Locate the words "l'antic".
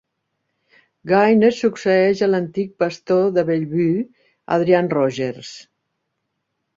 2.31-2.71